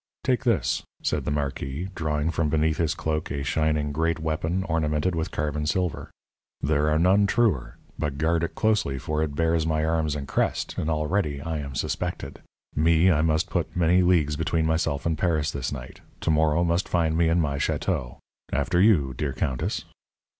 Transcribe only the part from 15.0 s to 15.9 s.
and Paris this